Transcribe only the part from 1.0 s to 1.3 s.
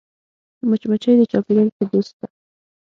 د